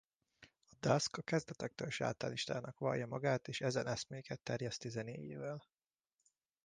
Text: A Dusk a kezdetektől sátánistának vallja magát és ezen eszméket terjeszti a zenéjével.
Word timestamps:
A 0.69 0.75
Dusk 0.79 1.17
a 1.17 1.21
kezdetektől 1.21 1.89
sátánistának 1.89 2.77
vallja 2.77 3.07
magát 3.07 3.47
és 3.47 3.61
ezen 3.61 3.87
eszméket 3.87 4.39
terjeszti 4.41 4.87
a 4.87 4.91
zenéjével. 4.91 5.63